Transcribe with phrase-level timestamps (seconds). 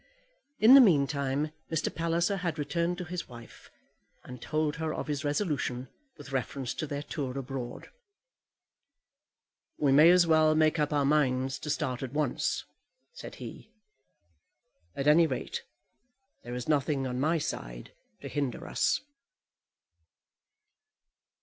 [0.59, 1.93] In the meantime Mr.
[1.93, 3.69] Palliser had returned to his wife,
[4.23, 7.91] and told her of his resolution with reference to their tour abroad.
[9.77, 12.65] "We may as well make up our minds to start at once,"
[13.13, 13.69] said he.
[14.95, 15.61] "At any rate,
[16.43, 17.91] there is nothing on my side
[18.21, 19.01] to hinder us."